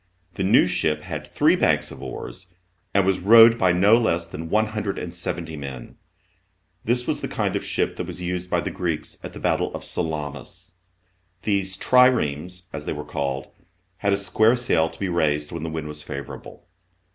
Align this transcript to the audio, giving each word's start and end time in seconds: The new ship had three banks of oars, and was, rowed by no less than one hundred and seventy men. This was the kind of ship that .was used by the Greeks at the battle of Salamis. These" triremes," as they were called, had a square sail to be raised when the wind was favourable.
The 0.33 0.41
new 0.43 0.65
ship 0.65 1.03
had 1.03 1.27
three 1.27 1.55
banks 1.55 1.91
of 1.91 2.01
oars, 2.01 2.47
and 2.91 3.05
was, 3.05 3.19
rowed 3.19 3.59
by 3.59 3.71
no 3.71 3.93
less 3.93 4.27
than 4.27 4.49
one 4.49 4.65
hundred 4.69 4.97
and 4.97 5.13
seventy 5.13 5.55
men. 5.55 5.95
This 6.83 7.05
was 7.05 7.21
the 7.21 7.27
kind 7.27 7.55
of 7.55 7.63
ship 7.63 7.97
that 7.97 8.07
.was 8.07 8.19
used 8.19 8.49
by 8.49 8.61
the 8.61 8.71
Greeks 8.71 9.19
at 9.21 9.33
the 9.33 9.39
battle 9.39 9.71
of 9.75 9.83
Salamis. 9.83 10.73
These" 11.43 11.77
triremes," 11.77 12.63
as 12.73 12.85
they 12.87 12.93
were 12.93 13.05
called, 13.05 13.51
had 13.97 14.11
a 14.11 14.17
square 14.17 14.55
sail 14.55 14.89
to 14.89 14.99
be 14.99 15.07
raised 15.07 15.51
when 15.51 15.61
the 15.61 15.69
wind 15.69 15.87
was 15.87 16.01
favourable. 16.01 16.65